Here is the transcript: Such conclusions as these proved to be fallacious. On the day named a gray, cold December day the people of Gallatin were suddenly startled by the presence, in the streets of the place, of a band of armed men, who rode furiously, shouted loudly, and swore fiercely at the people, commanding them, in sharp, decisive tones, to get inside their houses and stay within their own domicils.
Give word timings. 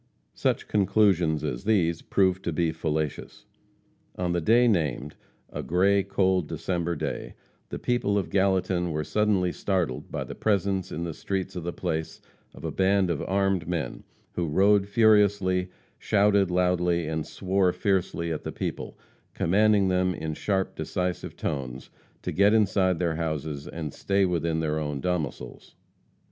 Such 0.33 0.67
conclusions 0.67 1.43
as 1.43 1.63
these 1.63 2.01
proved 2.01 2.43
to 2.45 2.51
be 2.51 2.71
fallacious. 2.71 3.45
On 4.15 4.31
the 4.31 4.41
day 4.41 4.67
named 4.67 5.15
a 5.51 5.61
gray, 5.61 6.01
cold 6.01 6.47
December 6.47 6.95
day 6.95 7.35
the 7.69 7.77
people 7.77 8.17
of 8.17 8.31
Gallatin 8.31 8.89
were 8.89 9.03
suddenly 9.03 9.51
startled 9.51 10.11
by 10.11 10.23
the 10.23 10.33
presence, 10.33 10.91
in 10.91 11.03
the 11.03 11.13
streets 11.13 11.55
of 11.55 11.63
the 11.63 11.71
place, 11.71 12.19
of 12.55 12.65
a 12.65 12.71
band 12.71 13.11
of 13.11 13.21
armed 13.21 13.67
men, 13.67 14.03
who 14.31 14.47
rode 14.47 14.87
furiously, 14.87 15.69
shouted 15.99 16.49
loudly, 16.49 17.05
and 17.07 17.27
swore 17.27 17.71
fiercely 17.71 18.31
at 18.33 18.41
the 18.43 18.51
people, 18.51 18.97
commanding 19.35 19.87
them, 19.89 20.15
in 20.15 20.33
sharp, 20.33 20.75
decisive 20.75 21.37
tones, 21.37 21.91
to 22.23 22.31
get 22.31 22.55
inside 22.55 22.97
their 22.97 23.17
houses 23.17 23.67
and 23.67 23.93
stay 23.93 24.25
within 24.25 24.61
their 24.61 24.79
own 24.79 24.99
domicils. 24.99 25.75